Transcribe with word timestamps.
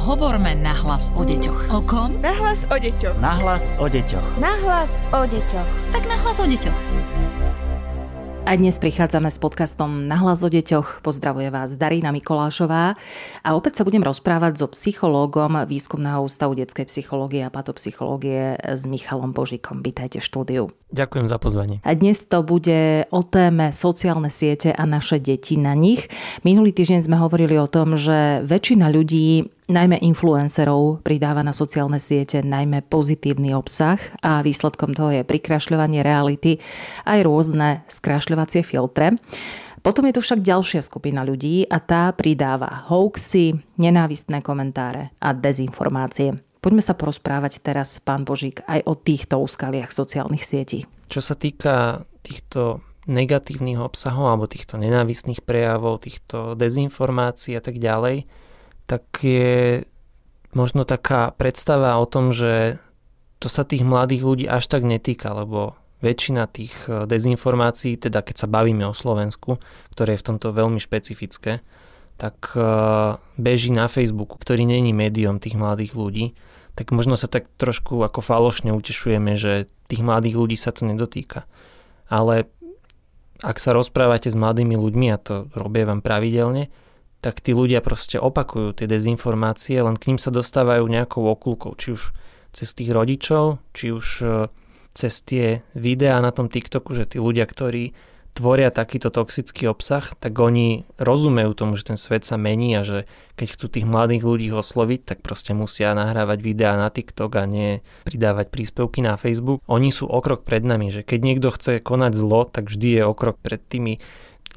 Hovorme 0.00 0.56
nahlas 0.56 1.12
o 1.12 1.20
deťoch. 1.28 1.76
O 1.76 1.84
kom? 1.84 2.16
Nahlas 2.24 2.64
o 2.72 2.76
deťoch. 2.80 3.20
Nahlas 3.20 3.68
o 3.76 3.84
deťoch. 3.84 4.40
Nahlas 4.40 4.96
o 5.12 5.28
deťoch. 5.28 5.68
Tak 5.92 6.08
nahlas 6.08 6.40
o 6.40 6.48
deťoch. 6.48 6.78
A 8.48 8.56
dnes 8.56 8.80
prichádzame 8.80 9.28
s 9.28 9.36
podcastom 9.36 10.08
Nahlas 10.08 10.40
o 10.40 10.48
deťoch. 10.48 11.04
Pozdravuje 11.04 11.52
vás 11.52 11.76
Darína 11.76 12.16
Mikolášová 12.16 12.96
a 13.44 13.48
opäť 13.52 13.76
sa 13.76 13.84
budem 13.84 14.00
rozprávať 14.00 14.64
so 14.64 14.72
psychológom 14.72 15.68
Výskumného 15.68 16.24
ústavu 16.24 16.56
detskej 16.56 16.88
psychológie 16.88 17.44
a 17.44 17.52
patopsychológie 17.52 18.56
s 18.56 18.88
Michalom 18.88 19.36
Božikom. 19.36 19.84
Vítajte 19.84 20.24
v 20.24 20.24
štúdiu. 20.24 20.62
Ďakujem 20.96 21.28
za 21.28 21.36
pozvanie. 21.36 21.84
A 21.84 21.92
dnes 21.92 22.24
to 22.24 22.40
bude 22.40 23.04
o 23.12 23.20
téme 23.20 23.76
sociálne 23.76 24.32
siete 24.32 24.72
a 24.72 24.82
naše 24.88 25.20
deti 25.20 25.60
na 25.60 25.76
nich. 25.76 26.08
Minulý 26.40 26.72
týždeň 26.72 27.04
sme 27.04 27.20
hovorili 27.20 27.60
o 27.60 27.68
tom, 27.68 28.00
že 28.00 28.40
väčšina 28.48 28.88
ľudí 28.88 29.59
najmä 29.70 30.02
influencerov 30.02 31.06
pridáva 31.06 31.46
na 31.46 31.54
sociálne 31.54 32.02
siete 32.02 32.42
najmä 32.42 32.82
pozitívny 32.90 33.54
obsah 33.54 34.02
a 34.20 34.42
výsledkom 34.42 34.92
toho 34.92 35.14
je 35.14 35.22
prikrašľovanie 35.22 36.02
reality 36.02 36.58
aj 37.06 37.18
rôzne 37.22 37.86
skrašľovacie 37.86 38.66
filtre. 38.66 39.16
Potom 39.80 40.04
je 40.10 40.18
tu 40.18 40.20
však 40.20 40.44
ďalšia 40.44 40.84
skupina 40.84 41.24
ľudí 41.24 41.64
a 41.64 41.80
tá 41.80 42.12
pridáva 42.12 42.84
hoaxy, 42.92 43.56
nenávistné 43.80 44.44
komentáre 44.44 45.14
a 45.22 45.32
dezinformácie. 45.32 46.36
Poďme 46.60 46.84
sa 46.84 46.92
porozprávať 46.92 47.64
teraz, 47.64 47.96
pán 48.04 48.28
Božík, 48.28 48.60
aj 48.68 48.84
o 48.84 48.92
týchto 48.92 49.40
úskaliach 49.40 49.88
sociálnych 49.88 50.44
sietí. 50.44 50.84
Čo 51.08 51.24
sa 51.24 51.32
týka 51.32 52.04
týchto 52.20 52.84
negatívnych 53.08 53.80
obsahov 53.80 54.28
alebo 54.28 54.44
týchto 54.44 54.76
nenávistných 54.76 55.40
prejavov, 55.40 56.04
týchto 56.04 56.52
dezinformácií 56.60 57.56
a 57.56 57.64
tak 57.64 57.80
ďalej, 57.80 58.28
tak 58.90 59.06
je 59.22 59.86
možno 60.50 60.82
taká 60.82 61.30
predstava 61.38 61.94
o 62.02 62.10
tom, 62.10 62.34
že 62.34 62.82
to 63.38 63.46
sa 63.46 63.62
tých 63.62 63.86
mladých 63.86 64.26
ľudí 64.26 64.46
až 64.50 64.66
tak 64.66 64.82
netýka, 64.82 65.30
lebo 65.30 65.78
väčšina 66.02 66.50
tých 66.50 66.74
e, 66.90 67.06
dezinformácií, 67.06 67.94
teda 67.94 68.26
keď 68.26 68.36
sa 68.44 68.48
bavíme 68.50 68.82
o 68.88 68.96
Slovensku, 68.96 69.62
ktoré 69.94 70.18
je 70.18 70.20
v 70.26 70.26
tomto 70.34 70.50
veľmi 70.50 70.82
špecifické, 70.82 71.62
tak 72.18 72.52
e, 72.58 72.66
beží 73.38 73.70
na 73.70 73.86
Facebooku, 73.86 74.34
ktorý 74.36 74.66
není 74.66 74.90
médium 74.90 75.38
tých 75.38 75.54
mladých 75.54 75.94
ľudí, 75.94 76.26
tak 76.74 76.90
možno 76.90 77.14
sa 77.14 77.30
tak 77.30 77.46
trošku 77.60 78.00
ako 78.02 78.20
falošne 78.24 78.74
utešujeme, 78.74 79.38
že 79.38 79.70
tých 79.86 80.02
mladých 80.02 80.34
ľudí 80.34 80.56
sa 80.58 80.74
to 80.74 80.88
nedotýka. 80.88 81.46
Ale 82.10 82.50
ak 83.40 83.56
sa 83.62 83.72
rozprávate 83.72 84.28
s 84.28 84.36
mladými 84.36 84.74
ľuďmi, 84.76 85.06
a 85.14 85.18
to 85.20 85.46
robievam 85.54 86.02
pravidelne, 86.02 86.72
tak 87.20 87.44
tí 87.44 87.52
ľudia 87.52 87.84
proste 87.84 88.16
opakujú 88.16 88.76
tie 88.80 88.88
dezinformácie, 88.88 89.76
len 89.80 89.96
k 90.00 90.12
ním 90.12 90.18
sa 90.18 90.32
dostávajú 90.32 90.88
nejakou 90.88 91.24
okulkou, 91.28 91.76
či 91.76 91.92
už 91.92 92.16
cez 92.50 92.68
tých 92.72 92.90
rodičov, 92.90 93.60
či 93.76 93.92
už 93.92 94.06
e, 94.24 94.26
cez 94.96 95.22
tie 95.22 95.62
videá 95.76 96.18
na 96.18 96.34
tom 96.34 96.50
TikToku, 96.50 96.96
že 96.96 97.06
tí 97.06 97.22
ľudia, 97.22 97.46
ktorí 97.46 97.94
tvoria 98.30 98.70
takýto 98.70 99.10
toxický 99.10 99.66
obsah, 99.66 100.06
tak 100.16 100.38
oni 100.38 100.86
rozumejú 100.96 101.50
tomu, 101.52 101.74
že 101.74 101.92
ten 101.92 101.98
svet 101.98 102.22
sa 102.22 102.38
mení 102.38 102.72
a 102.78 102.86
že 102.86 103.10
keď 103.34 103.48
chcú 103.58 103.66
tých 103.68 103.86
mladých 103.86 104.22
ľudí 104.22 104.48
osloviť, 104.54 105.00
tak 105.02 105.18
proste 105.20 105.50
musia 105.50 105.92
nahrávať 105.98 106.38
videá 106.40 106.78
na 106.78 106.88
TikTok 106.88 107.36
a 107.36 107.44
nie 107.44 107.82
pridávať 108.06 108.54
príspevky 108.54 109.02
na 109.02 109.18
Facebook. 109.18 109.60
Oni 109.66 109.90
sú 109.90 110.06
o 110.06 110.18
krok 110.22 110.46
pred 110.46 110.62
nami, 110.62 110.94
že 110.94 111.02
keď 111.02 111.20
niekto 111.20 111.48
chce 111.50 111.82
konať 111.82 112.12
zlo, 112.14 112.46
tak 112.46 112.70
vždy 112.70 113.00
je 113.00 113.02
o 113.02 113.14
krok 113.18 113.36
pred 113.42 113.60
tými 113.60 113.98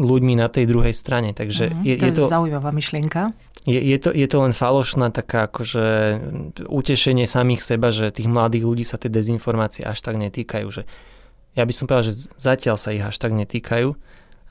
ľuďmi 0.02 0.34
na 0.40 0.50
tej 0.50 0.66
druhej 0.66 0.94
strane. 0.94 1.38
Takže 1.38 1.70
uh-huh, 1.70 1.86
je, 1.86 1.96
to 2.02 2.06
je 2.10 2.14
to 2.18 2.24
zaujímavá 2.26 2.74
myšlienka. 2.74 3.30
Je, 3.64 3.80
je, 3.80 3.98
to, 4.02 4.10
je 4.12 4.28
to 4.28 4.38
len 4.44 4.52
falošná 4.52 5.14
taká 5.14 5.48
akože 5.48 6.20
utešenie 6.68 7.24
samých 7.24 7.62
seba, 7.64 7.96
že 7.96 8.12
tých 8.12 8.28
mladých 8.28 8.68
ľudí 8.68 8.84
sa 8.84 9.00
tie 9.00 9.08
dezinformácie 9.08 9.88
až 9.88 10.04
tak 10.04 10.20
netýkajú. 10.20 10.68
Že 10.68 10.84
ja 11.53 11.64
by 11.64 11.74
som 11.74 11.86
povedal, 11.88 12.12
že 12.12 12.28
zatiaľ 12.36 12.76
sa 12.76 12.92
ich 12.92 13.06
až 13.06 13.16
tak 13.22 13.32
netýkajú, 13.32 13.96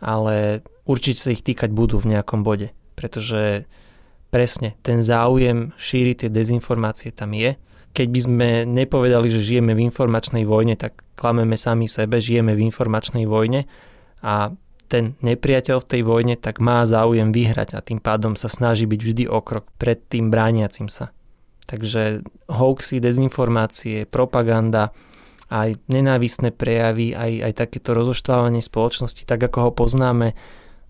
ale 0.01 0.65
určite 0.89 1.21
sa 1.21 1.35
ich 1.35 1.45
týkať 1.45 1.75
budú 1.75 2.01
v 2.01 2.17
nejakom 2.17 2.41
bode. 2.47 2.73
Pretože 2.97 3.67
presne 4.33 4.79
ten 4.81 5.05
záujem 5.05 5.77
šíriť 5.77 6.27
tie 6.27 6.31
dezinformácie 6.33 7.13
tam 7.13 7.37
je. 7.37 7.59
Keď 7.93 8.07
by 8.09 8.21
sme 8.25 8.49
nepovedali, 8.65 9.29
že 9.29 9.45
žijeme 9.45 9.77
v 9.77 9.85
informačnej 9.93 10.49
vojne, 10.49 10.81
tak 10.81 11.05
klameme 11.21 11.61
sami 11.61 11.85
sebe, 11.85 12.17
žijeme 12.17 12.57
v 12.57 12.65
informačnej 12.65 13.29
vojne 13.29 13.69
a 14.25 14.57
ten 14.89 15.19
nepriateľ 15.25 15.83
v 15.83 15.89
tej 15.89 16.03
vojne 16.05 16.35
tak 16.37 16.59
má 16.59 16.85
záujem 16.85 17.31
vyhrať 17.31 17.75
a 17.77 17.85
tým 17.85 18.03
pádom 18.03 18.39
sa 18.39 18.47
snaží 18.51 18.85
byť 18.85 19.01
vždy 19.01 19.25
o 19.29 19.39
krok 19.41 19.71
pred 19.77 19.99
tým 20.09 20.29
brániacim 20.29 20.91
sa. 20.91 21.15
Takže 21.67 22.27
hoaxy, 22.51 23.01
dezinformácie, 23.01 24.05
propaganda, 24.05 24.93
aj 25.53 25.77
nenávisné 25.89 26.49
prejavy, 26.49 27.13
aj, 27.13 27.53
aj 27.53 27.53
takéto 27.53 27.93
rozoštvávanie 27.93 28.65
spoločnosti, 28.65 29.29
tak 29.29 29.41
ako 29.45 29.69
ho 29.69 29.71
poznáme 29.73 30.33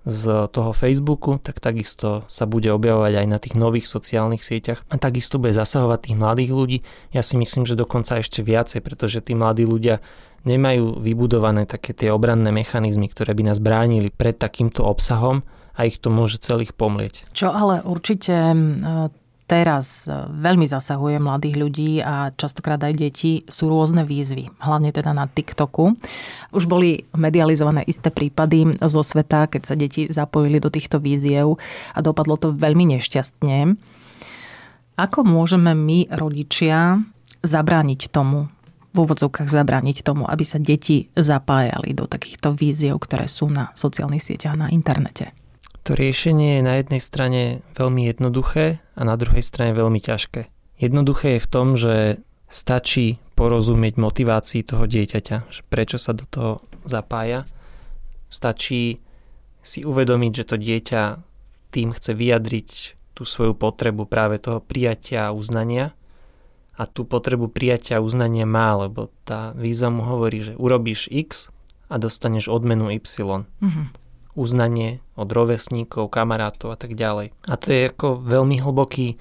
z 0.03 0.51
toho 0.51 0.75
Facebooku, 0.75 1.39
tak 1.39 1.63
takisto 1.63 2.27
sa 2.27 2.47
bude 2.47 2.67
objavovať 2.75 3.23
aj 3.23 3.27
na 3.27 3.39
tých 3.39 3.55
nových 3.55 3.87
sociálnych 3.87 4.43
sieťach 4.43 4.83
a 4.91 4.99
takisto 4.99 5.39
bude 5.39 5.55
zasahovať 5.55 6.11
tých 6.11 6.19
mladých 6.19 6.51
ľudí. 6.51 6.79
Ja 7.15 7.23
si 7.23 7.39
myslím, 7.39 7.67
že 7.67 7.79
dokonca 7.79 8.19
ešte 8.19 8.43
viacej, 8.43 8.83
pretože 8.83 9.23
tí 9.23 9.39
mladí 9.39 9.63
ľudia 9.63 10.03
nemajú 10.43 10.99
vybudované 10.99 11.67
také 11.67 11.95
tie 11.95 12.11
obranné 12.11 12.51
mechanizmy, 12.51 13.07
ktoré 13.07 13.35
by 13.35 13.53
nás 13.53 13.59
bránili 13.63 14.11
pred 14.11 14.35
takýmto 14.39 14.83
obsahom 14.87 15.47
a 15.73 15.89
ich 15.89 16.03
to 16.03 16.13
môže 16.13 16.43
celých 16.43 16.77
pomlieť. 16.77 17.33
Čo 17.33 17.55
ale 17.55 17.81
určite 17.87 18.35
teraz 19.47 20.09
veľmi 20.33 20.65
zasahuje 20.65 21.21
mladých 21.21 21.57
ľudí 21.61 21.93
a 22.01 22.33
častokrát 22.33 22.81
aj 22.81 22.95
deti, 22.97 23.45
sú 23.53 23.69
rôzne 23.69 24.01
výzvy, 24.01 24.49
hlavne 24.65 24.97
teda 24.97 25.13
na 25.13 25.29
TikToku. 25.29 25.93
Už 26.57 26.65
boli 26.65 27.05
medializované 27.13 27.85
isté 27.85 28.09
prípady 28.09 28.81
zo 28.81 29.05
sveta, 29.05 29.53
keď 29.53 29.63
sa 29.69 29.77
deti 29.77 30.09
zapojili 30.09 30.57
do 30.57 30.73
týchto 30.73 30.97
víziev 30.97 31.61
a 31.93 31.99
dopadlo 32.01 32.41
to 32.41 32.49
veľmi 32.57 32.97
nešťastne. 32.97 33.77
Ako 34.97 35.21
môžeme 35.25 35.77
my, 35.77 36.09
rodičia, 36.13 37.01
zabrániť 37.45 38.09
tomu, 38.09 38.49
v 38.93 38.97
úvodzovkách 39.09 39.49
zabrániť 39.49 40.05
tomu, 40.05 40.29
aby 40.29 40.45
sa 40.45 40.61
deti 40.61 41.09
zapájali 41.17 41.97
do 41.97 42.05
takýchto 42.05 42.53
víziev, 42.53 43.01
ktoré 43.01 43.25
sú 43.27 43.49
na 43.49 43.73
sociálnych 43.73 44.21
sieťach 44.21 44.57
na 44.57 44.69
internete? 44.69 45.33
To 45.83 45.99
riešenie 45.99 46.61
je 46.61 46.63
na 46.63 46.79
jednej 46.79 47.03
strane 47.03 47.43
veľmi 47.75 48.07
jednoduché 48.07 48.79
a 48.95 49.03
na 49.03 49.19
druhej 49.19 49.43
strane 49.43 49.75
veľmi 49.75 49.99
ťažké. 49.99 50.47
Jednoduché 50.79 51.39
je 51.39 51.45
v 51.45 51.51
tom, 51.51 51.75
že 51.75 52.23
stačí 52.47 53.19
porozumieť 53.35 53.99
motivácii 53.99 54.63
toho 54.63 54.87
dieťaťa, 54.87 55.67
prečo 55.67 55.99
sa 55.99 56.15
do 56.15 56.29
toho 56.29 56.53
zapája. 56.87 57.49
Stačí 58.31 59.03
si 59.63 59.81
uvedomiť, 59.83 60.33
že 60.43 60.45
to 60.45 60.57
dieťa 60.61 61.03
tým 61.73 61.97
chce 61.97 62.13
vyjadriť 62.13 62.69
tú 63.17 63.25
svoju 63.25 63.57
potrebu 63.57 64.05
práve 64.07 64.39
toho 64.39 64.61
prijatia 64.61 65.31
a 65.31 65.35
uznania 65.35 65.97
a 66.73 66.89
tú 66.89 67.05
potrebu 67.05 67.53
prijatia 67.53 68.01
a 68.01 68.05
uznania 68.05 68.49
má, 68.49 68.73
lebo 68.77 69.13
tá 69.29 69.53
výzva 69.53 69.93
mu 69.93 70.03
hovorí, 70.09 70.41
že 70.41 70.53
urobíš 70.57 71.09
X 71.13 71.53
a 71.93 72.01
dostaneš 72.01 72.49
odmenu 72.49 72.89
Y. 72.89 73.05
Mm-hmm. 73.05 73.87
Uznanie 74.33 75.05
od 75.13 75.29
rovesníkov, 75.29 76.09
kamarátov 76.09 76.73
a 76.73 76.79
tak 76.81 76.97
ďalej. 76.97 77.37
A 77.45 77.55
to 77.61 77.69
je 77.69 77.93
ako 77.93 78.25
veľmi 78.25 78.65
hlboký 78.65 79.21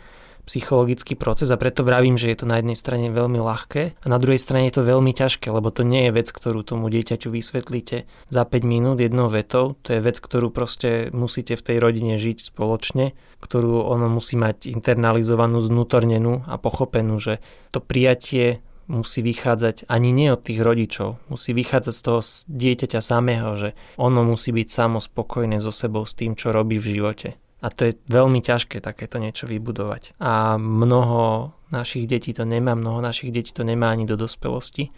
psychologický 0.52 1.16
proces 1.16 1.48
a 1.48 1.56
preto 1.56 1.88
vravím, 1.88 2.20
že 2.20 2.28
je 2.28 2.44
to 2.44 2.52
na 2.52 2.60
jednej 2.60 2.76
strane 2.76 3.08
veľmi 3.08 3.40
ľahké 3.40 4.04
a 4.04 4.06
na 4.12 4.20
druhej 4.20 4.36
strane 4.36 4.68
je 4.68 4.76
to 4.76 4.84
veľmi 4.84 5.16
ťažké, 5.16 5.48
lebo 5.48 5.72
to 5.72 5.88
nie 5.88 6.12
je 6.12 6.12
vec, 6.12 6.28
ktorú 6.28 6.68
tomu 6.68 6.92
dieťaťu 6.92 7.32
vysvetlíte 7.32 8.04
za 8.28 8.44
5 8.44 8.60
minút 8.68 9.00
jednou 9.00 9.32
vetou, 9.32 9.80
to 9.80 9.96
je 9.96 10.04
vec, 10.04 10.20
ktorú 10.20 10.52
proste 10.52 11.08
musíte 11.16 11.56
v 11.56 11.64
tej 11.64 11.78
rodine 11.80 12.20
žiť 12.20 12.52
spoločne, 12.52 13.16
ktorú 13.40 13.80
ono 13.80 14.12
musí 14.12 14.36
mať 14.36 14.68
internalizovanú, 14.68 15.64
znútornenú 15.64 16.44
a 16.44 16.60
pochopenú, 16.60 17.16
že 17.16 17.40
to 17.72 17.80
prijatie 17.80 18.60
musí 18.92 19.24
vychádzať 19.24 19.88
ani 19.88 20.12
nie 20.12 20.28
od 20.36 20.44
tých 20.44 20.60
rodičov, 20.60 21.16
musí 21.32 21.56
vychádzať 21.56 21.94
z 21.96 22.04
toho 22.04 22.20
dieťaťa 22.52 23.00
samého, 23.00 23.56
že 23.56 23.70
ono 23.96 24.28
musí 24.28 24.52
byť 24.52 24.68
samo 24.68 25.00
spokojné 25.00 25.64
so 25.64 25.72
sebou 25.72 26.04
s 26.04 26.12
tým, 26.12 26.36
čo 26.36 26.52
robí 26.52 26.76
v 26.76 27.00
živote. 27.00 27.40
A 27.62 27.70
to 27.70 27.90
je 27.90 27.94
veľmi 28.10 28.42
ťažké 28.42 28.82
takéto 28.82 29.22
niečo 29.22 29.46
vybudovať. 29.46 30.18
A 30.18 30.58
mnoho 30.58 31.54
našich 31.70 32.10
detí 32.10 32.34
to 32.34 32.42
nemá, 32.42 32.74
mnoho 32.74 33.00
našich 33.06 33.30
detí 33.30 33.54
to 33.54 33.62
nemá 33.62 33.94
ani 33.94 34.10
do 34.10 34.18
dospelosti. 34.18 34.90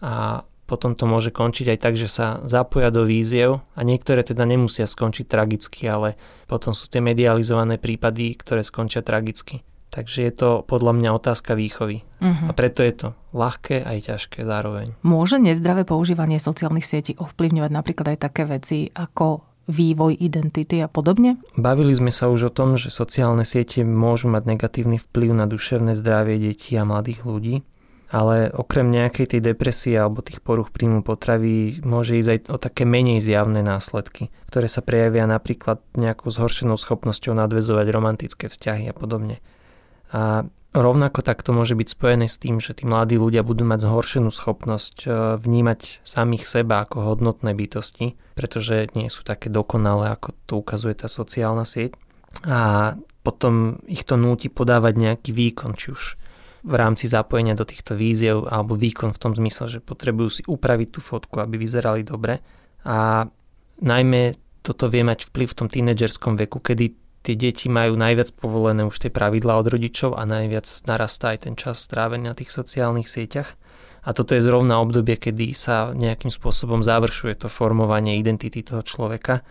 A 0.00 0.42
potom 0.64 0.94
to 0.94 1.04
môže 1.04 1.34
končiť 1.34 1.76
aj 1.76 1.78
tak, 1.82 1.94
že 1.98 2.06
sa 2.06 2.40
zapoja 2.46 2.94
do 2.94 3.02
víziev 3.02 3.60
a 3.74 3.80
niektoré 3.82 4.22
teda 4.22 4.46
nemusia 4.46 4.86
skončiť 4.86 5.26
tragicky, 5.26 5.90
ale 5.90 6.14
potom 6.46 6.70
sú 6.70 6.86
tie 6.86 7.02
medializované 7.02 7.76
prípady, 7.76 8.38
ktoré 8.38 8.62
skončia 8.62 9.02
tragicky. 9.02 9.66
Takže 9.90 10.22
je 10.22 10.32
to 10.32 10.50
podľa 10.70 10.94
mňa 10.94 11.10
otázka 11.18 11.58
výchovy. 11.58 12.06
Uh-huh. 12.22 12.46
A 12.46 12.54
preto 12.54 12.86
je 12.86 12.94
to 12.94 13.08
ľahké 13.34 13.82
aj 13.82 13.98
ťažké 14.14 14.46
zároveň. 14.46 14.94
Môže 15.02 15.42
nezdravé 15.42 15.82
používanie 15.82 16.38
sociálnych 16.38 16.86
sietí 16.86 17.18
ovplyvňovať 17.18 17.70
napríklad 17.74 18.14
aj 18.14 18.18
také 18.22 18.46
veci 18.46 18.86
ako 18.94 19.49
vývoj 19.68 20.16
identity 20.16 20.80
a 20.80 20.88
podobne? 20.88 21.36
Bavili 21.58 21.92
sme 21.92 22.08
sa 22.08 22.30
už 22.32 22.48
o 22.48 22.54
tom, 22.54 22.78
že 22.80 22.88
sociálne 22.88 23.44
siete 23.44 23.84
môžu 23.84 24.30
mať 24.30 24.56
negatívny 24.56 24.96
vplyv 24.96 25.30
na 25.34 25.46
duševné 25.50 25.92
zdravie 25.98 26.40
detí 26.40 26.78
a 26.78 26.88
mladých 26.88 27.26
ľudí, 27.26 27.56
ale 28.10 28.50
okrem 28.50 28.90
nejakej 28.90 29.36
tej 29.36 29.40
depresie 29.54 29.94
alebo 29.94 30.24
tých 30.24 30.42
poruch 30.42 30.74
príjmu 30.74 31.06
potravy 31.06 31.78
môže 31.86 32.18
ísť 32.18 32.30
aj 32.30 32.38
o 32.50 32.58
také 32.58 32.82
menej 32.82 33.22
zjavné 33.22 33.62
následky, 33.62 34.34
ktoré 34.50 34.66
sa 34.66 34.82
prejavia 34.82 35.30
napríklad 35.30 35.78
nejakou 35.94 36.30
zhoršenou 36.34 36.74
schopnosťou 36.74 37.38
nadvezovať 37.38 37.86
romantické 37.94 38.44
vzťahy 38.50 38.90
a 38.90 38.94
podobne. 38.94 39.38
A 40.10 40.42
Rovnako 40.70 41.26
tak 41.26 41.42
to 41.42 41.50
môže 41.50 41.74
byť 41.74 41.88
spojené 41.90 42.30
s 42.30 42.38
tým, 42.38 42.62
že 42.62 42.78
tí 42.78 42.86
mladí 42.86 43.18
ľudia 43.18 43.42
budú 43.42 43.66
mať 43.66 43.90
zhoršenú 43.90 44.30
schopnosť 44.30 44.96
e, 45.02 45.08
vnímať 45.34 46.06
samých 46.06 46.46
seba 46.46 46.86
ako 46.86 47.10
hodnotné 47.10 47.58
bytosti, 47.58 48.14
pretože 48.38 48.86
nie 48.94 49.10
sú 49.10 49.26
také 49.26 49.50
dokonalé, 49.50 50.14
ako 50.14 50.30
to 50.46 50.62
ukazuje 50.62 50.94
tá 50.94 51.10
sociálna 51.10 51.66
sieť. 51.66 51.98
A 52.46 52.94
potom 53.26 53.82
ich 53.90 54.06
to 54.06 54.14
núti 54.14 54.46
podávať 54.46 54.94
nejaký 54.94 55.30
výkon, 55.34 55.74
či 55.74 55.90
už 55.90 56.02
v 56.62 56.74
rámci 56.78 57.10
zapojenia 57.10 57.58
do 57.58 57.66
týchto 57.66 57.98
víziev, 57.98 58.46
alebo 58.46 58.78
výkon 58.78 59.10
v 59.10 59.22
tom 59.26 59.34
zmysle, 59.34 59.66
že 59.66 59.78
potrebujú 59.82 60.28
si 60.30 60.42
upraviť 60.46 60.88
tú 60.94 61.00
fotku, 61.02 61.42
aby 61.42 61.58
vyzerali 61.58 62.06
dobre. 62.06 62.46
A 62.86 63.26
najmä 63.82 64.38
toto 64.62 64.86
vie 64.86 65.02
mať 65.02 65.34
vplyv 65.34 65.48
v 65.50 65.58
tom 65.58 65.68
tínedžerskom 65.72 66.36
veku, 66.36 66.62
kedy 66.62 66.94
tie 67.22 67.34
deti 67.36 67.68
majú 67.68 67.96
najviac 67.96 68.32
povolené 68.36 68.88
už 68.88 68.96
tie 68.96 69.10
pravidlá 69.12 69.60
od 69.60 69.68
rodičov 69.68 70.16
a 70.16 70.24
najviac 70.24 70.66
narastá 70.88 71.36
aj 71.36 71.48
ten 71.48 71.54
čas 71.56 71.80
strávený 71.84 72.32
na 72.32 72.34
tých 72.36 72.52
sociálnych 72.52 73.08
sieťach. 73.08 73.56
A 74.00 74.16
toto 74.16 74.32
je 74.32 74.40
zrovna 74.40 74.80
obdobie, 74.80 75.20
kedy 75.20 75.52
sa 75.52 75.92
nejakým 75.92 76.32
spôsobom 76.32 76.80
završuje 76.80 77.44
to 77.44 77.52
formovanie 77.52 78.16
identity 78.16 78.64
toho 78.64 78.80
človeka 78.80 79.44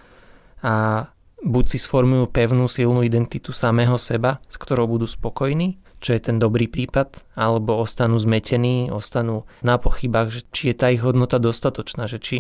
a 0.66 1.06
buď 1.46 1.66
si 1.70 1.78
sformujú 1.78 2.34
pevnú 2.34 2.66
silnú 2.66 3.06
identitu 3.06 3.54
samého 3.54 3.96
seba, 4.02 4.42
s 4.50 4.58
ktorou 4.58 4.90
budú 4.90 5.06
spokojní, 5.06 5.78
čo 6.02 6.18
je 6.18 6.22
ten 6.26 6.42
dobrý 6.42 6.66
prípad, 6.66 7.38
alebo 7.38 7.78
ostanú 7.80 8.18
zmetení, 8.18 8.90
ostanú 8.90 9.46
na 9.62 9.78
pochybách, 9.78 10.28
že 10.34 10.42
či 10.50 10.64
je 10.74 10.76
tá 10.76 10.88
ich 10.90 11.04
hodnota 11.04 11.38
dostatočná, 11.38 12.10
že 12.10 12.18
či 12.18 12.38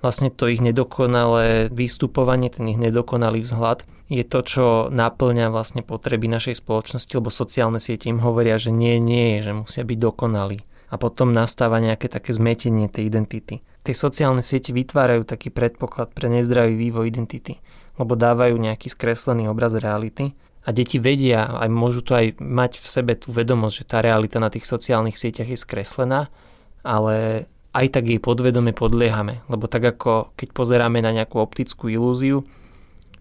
vlastne 0.00 0.32
to 0.32 0.48
ich 0.48 0.60
nedokonalé 0.64 1.68
vystupovanie, 1.72 2.48
ten 2.52 2.68
ich 2.68 2.80
nedokonalý 2.80 3.44
vzhľad 3.44 3.84
je 4.10 4.26
to, 4.26 4.40
čo 4.42 4.66
naplňa 4.90 5.54
vlastne 5.54 5.86
potreby 5.86 6.26
našej 6.26 6.58
spoločnosti, 6.58 7.14
lebo 7.14 7.30
sociálne 7.30 7.78
siete 7.78 8.10
im 8.10 8.18
hovoria, 8.18 8.58
že 8.58 8.74
nie, 8.74 8.98
nie, 8.98 9.38
že 9.38 9.54
musia 9.54 9.86
byť 9.86 9.98
dokonalí. 10.02 10.58
A 10.90 10.98
potom 10.98 11.30
nastáva 11.30 11.78
nejaké 11.78 12.10
také 12.10 12.34
zmetenie 12.34 12.90
tej 12.90 13.06
identity. 13.06 13.62
Tie 13.86 13.94
sociálne 13.94 14.42
siete 14.42 14.74
vytvárajú 14.74 15.22
taký 15.22 15.54
predpoklad 15.54 16.10
pre 16.10 16.26
nezdravý 16.26 16.74
vývoj 16.74 17.06
identity, 17.06 17.62
lebo 18.02 18.18
dávajú 18.18 18.58
nejaký 18.58 18.90
skreslený 18.90 19.46
obraz 19.46 19.78
reality 19.78 20.34
a 20.66 20.74
deti 20.74 20.98
vedia, 20.98 21.46
aj 21.46 21.70
môžu 21.70 22.02
to 22.02 22.18
aj 22.18 22.42
mať 22.42 22.82
v 22.82 22.86
sebe 22.90 23.14
tú 23.14 23.30
vedomosť, 23.30 23.74
že 23.78 23.84
tá 23.86 24.02
realita 24.02 24.42
na 24.42 24.50
tých 24.50 24.66
sociálnych 24.66 25.14
sieťach 25.14 25.46
je 25.46 25.56
skreslená, 25.56 26.26
ale 26.82 27.46
aj 27.70 27.86
tak 27.94 28.04
jej 28.10 28.18
podvedome 28.18 28.74
podliehame. 28.74 29.46
Lebo 29.46 29.70
tak 29.70 29.86
ako 29.86 30.34
keď 30.34 30.48
pozeráme 30.50 30.98
na 31.02 31.14
nejakú 31.14 31.38
optickú 31.38 31.86
ilúziu, 31.86 32.42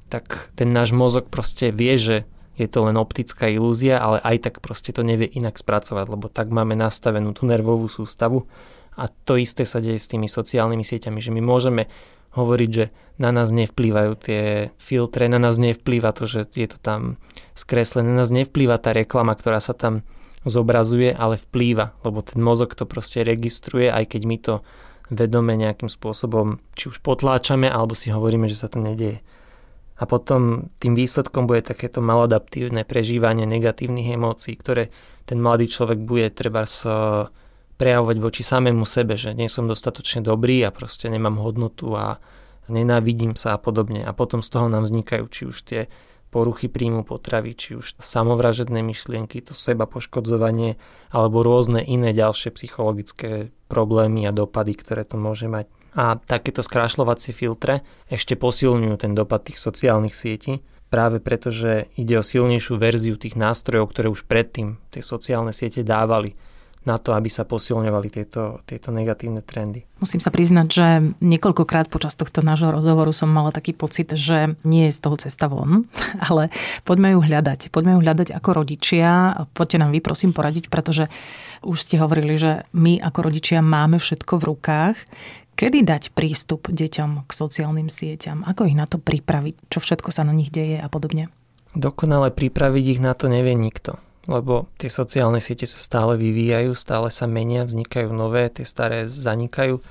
tak 0.09 0.49
ten 0.57 0.73
náš 0.73 0.89
mozog 0.89 1.29
proste 1.29 1.69
vie, 1.69 1.95
že 1.97 2.17
je 2.59 2.67
to 2.67 2.83
len 2.83 2.99
optická 2.99 3.47
ilúzia, 3.47 4.01
ale 4.03 4.19
aj 4.19 4.51
tak 4.51 4.55
proste 4.59 4.91
to 4.91 5.05
nevie 5.05 5.29
inak 5.31 5.55
spracovať, 5.55 6.05
lebo 6.11 6.27
tak 6.27 6.51
máme 6.51 6.75
nastavenú 6.75 7.31
tú 7.31 7.47
nervovú 7.47 7.87
sústavu 7.87 8.51
a 8.99 9.07
to 9.07 9.39
isté 9.39 9.63
sa 9.63 9.79
deje 9.79 9.95
s 9.95 10.11
tými 10.11 10.27
sociálnymi 10.27 10.83
sieťami, 10.83 11.23
že 11.23 11.31
my 11.31 11.39
môžeme 11.39 11.87
hovoriť, 12.35 12.69
že 12.69 12.91
na 13.15 13.31
nás 13.31 13.55
nevplývajú 13.55 14.11
tie 14.19 14.43
filtre, 14.75 15.31
na 15.31 15.39
nás 15.39 15.55
nevplýva 15.55 16.11
to, 16.11 16.27
že 16.27 16.51
je 16.51 16.67
to 16.67 16.77
tam 16.83 17.15
skreslené, 17.55 18.11
na 18.11 18.27
nás 18.27 18.31
nevplýva 18.31 18.75
tá 18.75 18.91
reklama, 18.91 19.39
ktorá 19.39 19.63
sa 19.63 19.71
tam 19.71 20.03
zobrazuje, 20.47 21.11
ale 21.11 21.35
vplýva, 21.35 21.95
lebo 22.03 22.23
ten 22.23 22.39
mozog 22.39 22.71
to 22.75 22.87
proste 22.87 23.27
registruje, 23.27 23.91
aj 23.91 24.15
keď 24.15 24.21
my 24.23 24.37
to 24.39 24.53
vedome 25.09 25.57
nejakým 25.57 25.89
spôsobom 25.89 26.61
či 26.77 26.93
už 26.93 27.01
potláčame, 27.01 27.67
alebo 27.67 27.97
si 27.97 28.13
hovoríme, 28.13 28.45
že 28.47 28.59
sa 28.59 28.71
to 28.71 28.79
nedieje. 28.79 29.19
A 29.99 30.07
potom 30.07 30.71
tým 30.79 30.95
výsledkom 30.95 31.43
bude 31.43 31.59
takéto 31.59 31.99
maladaptívne 31.99 32.87
prežívanie 32.87 33.43
negatívnych 33.43 34.15
emócií, 34.15 34.55
ktoré 34.55 34.95
ten 35.27 35.43
mladý 35.43 35.67
človek 35.67 35.99
bude 35.99 36.31
treba 36.31 36.63
sa 36.63 37.27
prejavovať 37.75 38.17
voči 38.19 38.41
samému 38.43 38.87
sebe, 38.87 39.19
že 39.19 39.35
nie 39.35 39.51
som 39.51 39.67
dostatočne 39.67 40.23
dobrý 40.23 40.63
a 40.63 40.71
proste 40.71 41.11
nemám 41.11 41.39
hodnotu 41.39 41.95
a 41.95 42.19
nenávidím 42.71 43.35
sa 43.35 43.55
a 43.55 43.59
podobne. 43.59 44.03
A 44.03 44.15
potom 44.15 44.39
z 44.39 44.49
toho 44.51 44.71
nám 44.71 44.87
vznikajú 44.87 45.25
či 45.27 45.41
už 45.47 45.57
tie 45.67 45.81
poruchy 46.29 46.69
príjmu 46.69 47.01
potravy, 47.05 47.57
či 47.57 47.69
už 47.77 47.97
samovražedné 47.97 48.85
myšlienky, 48.85 49.41
to 49.41 49.57
seba 49.57 49.89
poškodzovanie 49.89 50.77
alebo 51.09 51.41
rôzne 51.41 51.81
iné 51.81 52.13
ďalšie 52.13 52.53
psychologické 52.53 53.49
problémy 53.65 54.29
a 54.29 54.31
dopady, 54.33 54.77
ktoré 54.77 55.05
to 55.05 55.17
môže 55.17 55.49
mať. 55.49 55.65
A 55.97 56.21
takéto 56.21 56.61
skrášľovacie 56.61 57.33
filtre 57.33 57.81
ešte 58.05 58.37
posilňujú 58.37 58.95
ten 59.01 59.17
dopad 59.17 59.49
tých 59.49 59.57
sociálnych 59.57 60.13
sietí, 60.13 60.61
práve 60.93 61.17
preto, 61.21 61.49
že 61.49 61.89
ide 61.97 62.17
o 62.17 62.25
silnejšiu 62.25 62.77
verziu 62.77 63.15
tých 63.17 63.37
nástrojov, 63.37 63.89
ktoré 63.93 64.07
už 64.13 64.25
predtým 64.25 64.81
tie 64.93 65.01
sociálne 65.01 65.53
siete 65.53 65.81
dávali 65.85 66.37
na 66.87 66.95
to, 66.95 67.11
aby 67.11 67.27
sa 67.27 67.43
posilňovali 67.43 68.07
tieto, 68.07 68.63
tieto 68.63 68.89
negatívne 68.95 69.43
trendy. 69.43 69.83
Musím 69.99 70.23
sa 70.23 70.31
priznať, 70.31 70.67
že 70.71 70.87
niekoľkokrát 71.19 71.91
počas 71.91 72.15
tohto 72.15 72.39
nášho 72.39 72.71
rozhovoru 72.71 73.11
som 73.11 73.27
mala 73.27 73.51
taký 73.51 73.75
pocit, 73.75 74.15
že 74.15 74.55
nie 74.63 74.87
je 74.87 74.95
z 74.95 74.99
toho 75.03 75.19
cesta 75.19 75.51
von, 75.51 75.85
ale 76.27 76.47
poďme 76.87 77.13
ju 77.13 77.19
hľadať. 77.19 77.69
Poďme 77.69 77.99
ju 77.99 78.03
hľadať 78.03 78.31
ako 78.31 78.49
rodičia. 78.63 79.35
Poďte 79.51 79.77
nám 79.83 79.91
vy 79.91 79.99
prosím 79.99 80.31
poradiť, 80.31 80.71
pretože 80.71 81.11
už 81.59 81.75
ste 81.75 81.99
hovorili, 81.99 82.39
že 82.39 82.63
my 82.71 83.03
ako 83.03 83.19
rodičia 83.27 83.59
máme 83.59 83.99
všetko 83.99 84.39
v 84.39 84.47
rukách. 84.55 84.97
Kedy 85.59 85.83
dať 85.83 86.15
prístup 86.15 86.71
deťom 86.71 87.27
k 87.27 87.31
sociálnym 87.35 87.91
sieťam? 87.91 88.47
Ako 88.47 88.63
ich 88.63 88.79
na 88.79 88.87
to 88.87 88.95
pripraviť? 88.95 89.67
Čo 89.67 89.83
všetko 89.83 90.15
sa 90.15 90.23
na 90.23 90.31
nich 90.31 90.55
deje 90.55 90.79
a 90.79 90.87
podobne? 90.87 91.27
Dokonale 91.75 92.31
pripraviť 92.31 92.85
ich 92.95 92.99
na 93.03 93.11
to 93.11 93.27
nevie 93.27 93.59
nikto. 93.59 93.99
Lebo 94.29 94.69
tie 94.77 94.93
sociálne 94.93 95.41
siete 95.41 95.65
sa 95.65 95.81
stále 95.81 96.13
vyvíjajú, 96.13 96.77
stále 96.77 97.09
sa 97.09 97.25
menia, 97.25 97.65
vznikajú 97.65 98.13
nové, 98.13 98.53
tie 98.53 98.61
staré 98.61 99.09
zanikajú. 99.09 99.81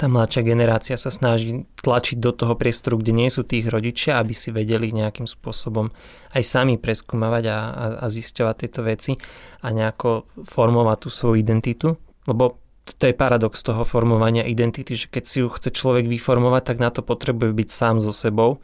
Tá 0.00 0.08
mladšia 0.08 0.40
generácia 0.48 0.96
sa 0.96 1.12
snaží 1.12 1.68
tlačiť 1.84 2.16
do 2.16 2.32
toho 2.32 2.56
priestoru, 2.56 2.96
kde 2.96 3.12
nie 3.12 3.28
sú 3.28 3.44
tých 3.44 3.68
rodičia, 3.68 4.16
aby 4.16 4.32
si 4.32 4.48
vedeli 4.48 4.88
nejakým 4.96 5.28
spôsobom 5.28 5.92
aj 6.32 6.42
sami 6.42 6.80
preskúmavať 6.80 7.44
a, 7.52 7.58
a, 7.60 7.84
a 8.00 8.06
zisťovať 8.08 8.54
tieto 8.64 8.80
veci 8.80 9.12
a 9.60 9.68
nejako 9.68 10.40
formovať 10.40 10.96
tú 10.96 11.08
svoju 11.12 11.36
identitu. 11.36 11.92
Lebo 12.24 12.56
to 12.96 13.04
je 13.06 13.14
paradox 13.14 13.60
toho 13.60 13.84
formovania 13.84 14.48
identity, 14.48 14.96
že 14.96 15.06
keď 15.12 15.24
si 15.28 15.36
ju 15.44 15.52
chce 15.52 15.68
človek 15.68 16.08
vyformovať, 16.08 16.62
tak 16.64 16.76
na 16.80 16.88
to 16.88 17.04
potrebuje 17.04 17.52
byť 17.52 17.68
sám 17.68 18.00
so 18.00 18.10
sebou 18.10 18.58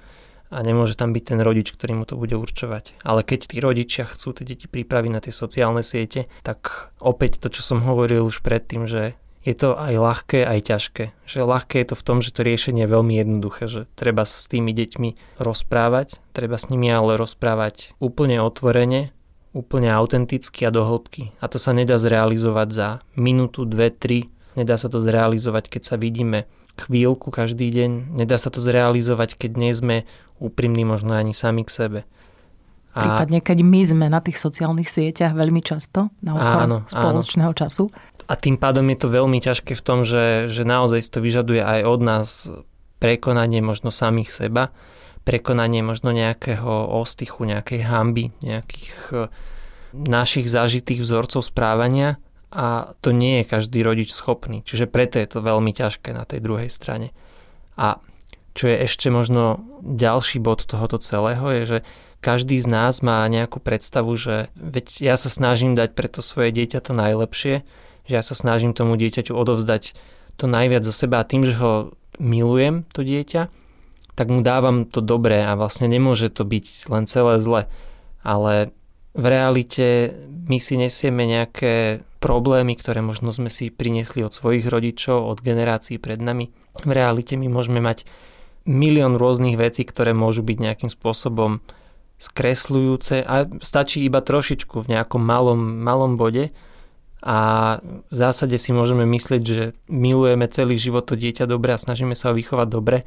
a 0.48 0.56
nemôže 0.64 0.96
tam 0.96 1.12
byť 1.12 1.24
ten 1.34 1.40
rodič, 1.44 1.72
ktorý 1.72 2.02
mu 2.02 2.04
to 2.08 2.16
bude 2.16 2.32
určovať. 2.32 2.96
Ale 3.04 3.20
keď 3.24 3.40
tí 3.52 3.56
rodičia 3.60 4.04
chcú 4.08 4.32
tie 4.32 4.44
deti 4.48 4.66
pripraviť 4.68 5.10
na 5.12 5.20
tie 5.20 5.32
sociálne 5.32 5.84
siete, 5.84 6.26
tak 6.44 6.92
opäť 7.00 7.40
to, 7.40 7.52
čo 7.52 7.60
som 7.60 7.84
hovoril 7.84 8.24
už 8.24 8.40
predtým, 8.40 8.88
že 8.88 9.16
je 9.46 9.54
to 9.54 9.78
aj 9.78 9.94
ľahké, 9.96 10.44
aj 10.44 10.60
ťažké. 10.60 11.04
Že 11.24 11.40
ľahké 11.48 11.76
je 11.80 11.88
to 11.88 11.96
v 11.96 12.04
tom, 12.04 12.18
že 12.20 12.34
to 12.34 12.44
riešenie 12.44 12.84
je 12.84 12.92
veľmi 12.92 13.14
jednoduché, 13.16 13.64
že 13.70 13.88
treba 13.96 14.28
s 14.28 14.44
tými 14.50 14.76
deťmi 14.76 15.40
rozprávať, 15.40 16.20
treba 16.36 16.58
s 16.58 16.68
nimi 16.68 16.90
ale 16.92 17.16
rozprávať 17.16 17.96
úplne 17.96 18.42
otvorene, 18.42 19.14
úplne 19.56 19.88
autenticky 19.88 20.68
a 20.68 20.70
do. 20.74 20.84
A 20.84 21.46
to 21.48 21.56
sa 21.56 21.72
nedá 21.72 21.96
zrealizovať 21.96 22.68
za 22.68 22.88
minútu, 23.16 23.64
dve, 23.64 23.88
tri. 23.88 24.28
Nedá 24.58 24.76
sa 24.76 24.90
to 24.90 24.98
zrealizovať, 25.00 25.70
keď 25.70 25.82
sa 25.86 25.96
vidíme 25.96 26.50
chvíľku 26.78 27.34
každý 27.34 27.70
deň. 27.74 28.14
Nedá 28.14 28.38
sa 28.38 28.54
to 28.54 28.62
zrealizovať, 28.62 29.34
keď 29.34 29.52
nie 29.58 29.72
sme 29.74 29.96
úprimní 30.38 30.86
možno 30.86 31.14
ani 31.14 31.34
sami 31.34 31.62
k 31.66 31.70
sebe. 31.70 32.00
A... 32.94 33.04
Prípadne, 33.04 33.38
keď 33.44 33.58
my 33.62 33.80
sme 33.84 34.06
na 34.10 34.18
tých 34.18 34.40
sociálnych 34.40 34.90
sieťach 34.90 35.36
veľmi 35.36 35.62
často, 35.62 36.10
na 36.24 36.34
áno, 36.34 36.88
spoločného 36.88 37.52
áno. 37.52 37.58
času. 37.58 37.84
A 38.28 38.34
tým 38.34 38.58
pádom 38.58 38.84
je 38.90 38.98
to 38.98 39.08
veľmi 39.08 39.38
ťažké 39.38 39.76
v 39.78 39.82
tom, 39.84 40.02
že, 40.02 40.50
že 40.50 40.66
naozaj 40.66 41.06
to 41.10 41.20
vyžaduje 41.22 41.62
aj 41.62 41.80
od 41.86 42.00
nás 42.02 42.28
prekonanie 42.98 43.62
možno 43.62 43.94
samých 43.94 44.34
seba 44.34 44.74
prekonanie 45.28 45.84
možno 45.84 46.08
nejakého 46.08 46.88
ostychu, 46.88 47.44
nejakej 47.44 47.84
hamby, 47.84 48.32
nejakých 48.40 48.96
e, 49.12 49.16
našich 49.92 50.48
zažitých 50.48 51.04
vzorcov 51.04 51.44
správania 51.44 52.16
a 52.48 52.96
to 53.04 53.12
nie 53.12 53.44
je 53.44 53.50
každý 53.52 53.84
rodič 53.84 54.08
schopný. 54.08 54.64
Čiže 54.64 54.88
preto 54.88 55.20
je 55.20 55.28
to 55.28 55.44
veľmi 55.44 55.68
ťažké 55.76 56.16
na 56.16 56.24
tej 56.24 56.40
druhej 56.40 56.72
strane. 56.72 57.12
A 57.76 58.00
čo 58.58 58.66
je 58.66 58.76
ešte 58.90 59.06
možno 59.14 59.62
ďalší 59.86 60.42
bod 60.42 60.66
tohoto 60.66 60.98
celého 60.98 61.46
je, 61.62 61.62
že 61.62 61.78
každý 62.18 62.58
z 62.58 62.66
nás 62.66 62.98
má 63.06 63.22
nejakú 63.30 63.62
predstavu, 63.62 64.18
že 64.18 64.50
veď 64.58 64.98
ja 64.98 65.14
sa 65.14 65.30
snažím 65.30 65.78
dať 65.78 65.94
pre 65.94 66.10
to 66.10 66.18
svoje 66.18 66.50
dieťa 66.50 66.82
to 66.82 66.90
najlepšie, 66.90 67.62
že 68.10 68.12
ja 68.18 68.22
sa 68.26 68.34
snažím 68.34 68.74
tomu 68.74 68.98
dieťaťu 68.98 69.30
odovzdať 69.30 69.94
to 70.34 70.50
najviac 70.50 70.82
zo 70.82 70.90
seba 70.90 71.22
a 71.22 71.28
tým, 71.28 71.46
že 71.46 71.54
ho 71.54 71.94
milujem, 72.18 72.82
to 72.90 73.06
dieťa, 73.06 73.46
tak 74.18 74.26
mu 74.34 74.42
dávam 74.42 74.82
to 74.90 74.98
dobré 74.98 75.46
a 75.46 75.54
vlastne 75.54 75.86
nemôže 75.86 76.26
to 76.26 76.42
byť 76.42 76.90
len 76.90 77.06
celé 77.06 77.38
zle. 77.38 77.70
Ale 78.26 78.74
v 79.14 79.24
realite 79.30 80.18
my 80.50 80.58
si 80.58 80.74
nesieme 80.74 81.22
nejaké 81.22 82.02
problémy, 82.18 82.74
ktoré 82.74 82.98
možno 82.98 83.30
sme 83.30 83.46
si 83.46 83.70
priniesli 83.70 84.26
od 84.26 84.34
svojich 84.34 84.66
rodičov, 84.66 85.22
od 85.22 85.38
generácií 85.38 86.02
pred 86.02 86.18
nami. 86.18 86.50
V 86.82 86.90
realite 86.90 87.38
my 87.38 87.46
môžeme 87.46 87.78
mať 87.78 88.02
milión 88.64 89.20
rôznych 89.20 89.60
vecí, 89.60 89.84
ktoré 89.86 90.16
môžu 90.16 90.42
byť 90.42 90.58
nejakým 90.58 90.90
spôsobom 90.90 91.60
skresľujúce 92.18 93.22
a 93.22 93.46
stačí 93.62 94.02
iba 94.02 94.18
trošičku 94.18 94.82
v 94.82 94.90
nejakom 94.90 95.22
malom, 95.22 95.60
malom 95.60 96.18
bode 96.18 96.50
a 97.22 97.38
v 97.82 98.14
zásade 98.14 98.58
si 98.58 98.74
môžeme 98.74 99.06
myslieť, 99.06 99.42
že 99.42 99.64
milujeme 99.86 100.46
celý 100.50 100.78
život 100.78 101.06
to 101.06 101.14
dieťa 101.14 101.46
dobre 101.46 101.74
a 101.74 101.82
snažíme 101.82 102.18
sa 102.18 102.30
ho 102.30 102.38
vychovať 102.38 102.68
dobre, 102.70 103.06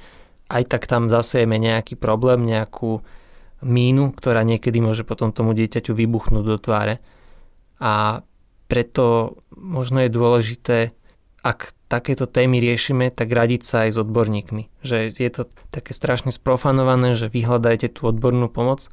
aj 0.51 0.63
tak 0.67 0.87
tam 0.87 1.07
zasejeme 1.07 1.55
nejaký 1.59 1.95
problém, 1.95 2.43
nejakú 2.43 3.03
mínu, 3.63 4.11
ktorá 4.15 4.43
niekedy 4.43 4.83
môže 4.83 5.07
potom 5.07 5.31
tomu 5.31 5.55
dieťaťu 5.55 5.95
vybuchnúť 5.95 6.43
do 6.43 6.57
tváre. 6.59 6.99
A 7.79 8.23
preto 8.67 9.37
možno 9.55 10.03
je 10.03 10.11
dôležité 10.11 10.77
ak 11.41 11.73
takéto 11.89 12.29
témy 12.29 12.61
riešime, 12.61 13.09
tak 13.09 13.33
radiť 13.33 13.61
sa 13.65 13.75
aj 13.89 13.97
s 13.97 14.01
odborníkmi. 14.05 14.63
Že 14.85 14.97
je 15.17 15.31
to 15.33 15.43
také 15.73 15.91
strašne 15.91 16.29
sprofanované, 16.29 17.17
že 17.17 17.33
vyhľadajte 17.33 17.97
tú 17.97 18.13
odbornú 18.13 18.45
pomoc, 18.47 18.87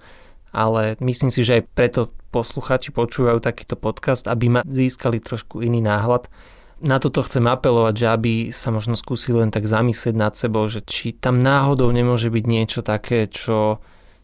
ale 0.48 0.96
myslím 1.04 1.28
si, 1.28 1.44
že 1.44 1.60
aj 1.60 1.68
preto 1.76 2.00
posluchači 2.32 2.90
počúvajú 2.90 3.44
takýto 3.44 3.76
podcast, 3.76 4.24
aby 4.26 4.48
ma 4.48 4.60
získali 4.64 5.20
trošku 5.20 5.60
iný 5.60 5.84
náhľad. 5.84 6.32
Na 6.80 6.96
toto 6.96 7.20
chcem 7.26 7.44
apelovať, 7.44 7.94
že 8.00 8.06
aby 8.08 8.32
sa 8.54 8.72
možno 8.72 8.96
skúsili 8.96 9.44
len 9.44 9.52
tak 9.52 9.68
zamyslieť 9.68 10.14
nad 10.16 10.32
sebou, 10.32 10.64
že 10.72 10.80
či 10.80 11.12
tam 11.12 11.36
náhodou 11.42 11.92
nemôže 11.92 12.32
byť 12.32 12.44
niečo 12.48 12.80
také, 12.80 13.28
čo, 13.28 13.82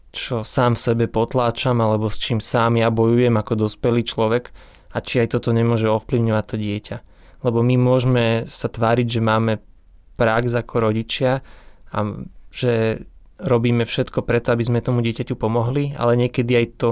čo 0.09 0.41
sám 0.41 0.73
sebe 0.73 1.05
potláčam, 1.05 1.77
alebo 1.77 2.09
s 2.09 2.17
čím 2.17 2.41
sám 2.41 2.79
ja 2.79 2.89
bojujem 2.89 3.35
ako 3.37 3.69
dospelý 3.69 4.01
človek 4.07 4.49
a 4.95 4.97
či 5.03 5.21
aj 5.21 5.35
toto 5.35 5.51
nemôže 5.51 5.91
ovplyvňovať 5.91 6.45
to 6.47 6.55
dieťa 6.57 6.97
lebo 7.45 7.61
my 7.61 7.77
môžeme 7.77 8.25
sa 8.49 8.65
tváriť, 8.65 9.07
že 9.07 9.21
máme 9.21 9.61
prax 10.17 10.49
ako 10.57 10.89
rodičia 10.89 11.45
a 11.93 11.97
že 12.49 13.05
robíme 13.37 13.83
všetko 13.83 14.23
preto, 14.23 14.55
aby 14.55 14.63
sme 14.63 14.79
tomu 14.81 15.03
dieťaťu 15.03 15.35
pomohli, 15.35 15.93
ale 15.93 16.17
niekedy 16.17 16.55
aj 16.55 16.67
to 16.79 16.89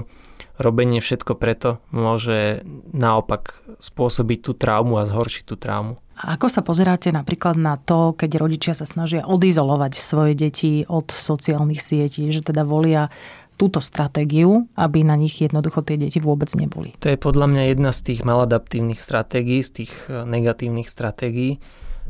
robenie 0.62 1.02
všetko 1.02 1.34
preto 1.34 1.82
môže 1.90 2.62
naopak 2.94 3.58
spôsobiť 3.82 4.40
tú 4.44 4.52
traumu 4.54 5.02
a 5.02 5.10
zhoršiť 5.10 5.44
tú 5.50 5.56
traumu. 5.58 5.98
A 6.14 6.38
ako 6.38 6.46
sa 6.46 6.62
pozeráte 6.62 7.10
napríklad 7.10 7.58
na 7.58 7.74
to, 7.74 8.14
keď 8.14 8.38
rodičia 8.38 8.74
sa 8.78 8.86
snažia 8.86 9.26
odizolovať 9.26 9.98
svoje 9.98 10.38
deti 10.38 10.86
od 10.86 11.10
sociálnych 11.10 11.82
sietí, 11.82 12.30
že 12.30 12.46
teda 12.46 12.62
volia 12.62 13.10
túto 13.58 13.80
stratégiu, 13.80 14.66
aby 14.74 15.06
na 15.06 15.14
nich 15.14 15.38
jednoducho 15.40 15.86
tie 15.86 15.98
deti 15.98 16.18
vôbec 16.18 16.50
neboli. 16.58 16.98
To 17.00 17.10
je 17.10 17.18
podľa 17.22 17.48
mňa 17.54 17.64
jedna 17.74 17.92
z 17.94 18.00
tých 18.12 18.22
maladaptívnych 18.26 19.00
stratégií, 19.00 19.62
z 19.62 19.72
tých 19.84 19.92
e, 20.10 20.26
negatívnych 20.26 20.90
stratégií 20.90 21.62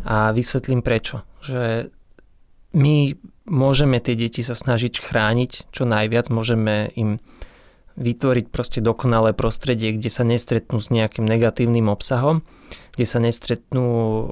a 0.07 0.31
vysvetlím 0.31 0.81
prečo. 0.81 1.27
Že 1.43 1.91
my 2.73 2.95
môžeme 3.45 3.99
tie 3.99 4.15
deti 4.15 4.41
sa 4.41 4.55
snažiť 4.55 5.03
chrániť 5.03 5.69
čo 5.69 5.83
najviac, 5.83 6.31
môžeme 6.31 6.89
im 6.95 7.19
vytvoriť 7.93 8.49
proste 8.49 8.81
dokonalé 8.81 9.37
prostredie, 9.37 9.93
kde 9.93 10.09
sa 10.09 10.25
nestretnú 10.25 10.81
s 10.81 10.89
nejakým 10.89 11.29
negatívnym 11.29 11.93
obsahom, 11.93 12.41
kde 12.97 13.05
sa 13.05 13.21
nestretnú 13.21 13.85
e, 13.85 14.23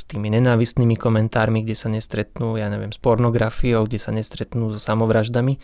s 0.00 0.04
tými 0.08 0.32
nenávistnými 0.32 0.96
komentármi, 0.96 1.60
kde 1.66 1.76
sa 1.76 1.92
nestretnú, 1.92 2.56
ja 2.56 2.72
neviem, 2.72 2.94
s 2.94 3.00
pornografiou, 3.02 3.84
kde 3.84 4.00
sa 4.00 4.14
nestretnú 4.14 4.72
so 4.72 4.80
samovraždami 4.80 5.60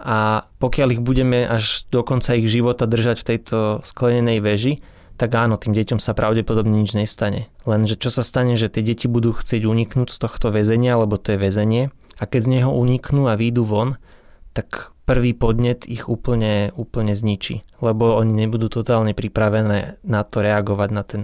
a 0.00 0.48
pokiaľ 0.58 0.96
ich 0.96 1.02
budeme 1.04 1.44
až 1.44 1.84
do 1.92 2.00
konca 2.00 2.32
ich 2.32 2.48
života 2.48 2.88
držať 2.88 3.20
v 3.20 3.28
tejto 3.36 3.56
sklenenej 3.84 4.40
veži, 4.40 4.80
tak 5.20 5.36
áno, 5.36 5.60
tým 5.60 5.76
deťom 5.76 6.00
sa 6.00 6.16
pravdepodobne 6.16 6.72
nič 6.80 6.96
nestane. 6.96 7.52
Lenže 7.68 8.00
čo 8.00 8.08
sa 8.08 8.24
stane, 8.24 8.56
že 8.56 8.72
tie 8.72 8.80
deti 8.80 9.04
budú 9.04 9.36
chcieť 9.36 9.68
uniknúť 9.68 10.08
z 10.08 10.18
tohto 10.18 10.48
väzenia, 10.48 10.96
lebo 10.96 11.20
to 11.20 11.36
je 11.36 11.38
väzenie, 11.38 11.92
a 12.16 12.24
keď 12.24 12.40
z 12.40 12.52
neho 12.56 12.72
uniknú 12.72 13.28
a 13.28 13.36
výjdu 13.36 13.64
von, 13.64 14.00
tak 14.56 14.92
prvý 15.04 15.36
podnet 15.36 15.84
ich 15.84 16.08
úplne, 16.08 16.72
úplne 16.76 17.12
zničí, 17.16 17.64
lebo 17.84 18.16
oni 18.16 18.32
nebudú 18.44 18.72
totálne 18.72 19.12
pripravené 19.12 20.00
na 20.04 20.20
to 20.24 20.40
reagovať 20.40 20.88
na 20.92 21.02
ten 21.04 21.22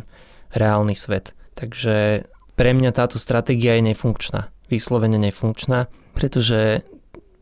reálny 0.52 0.92
svet. 0.92 1.32
Takže 1.56 2.28
pre 2.56 2.70
mňa 2.72 2.90
táto 2.96 3.20
stratégia 3.20 3.76
je 3.76 3.92
nefunkčná, 3.92 4.52
vyslovene 4.72 5.20
nefunkčná, 5.20 5.88
pretože 6.16 6.84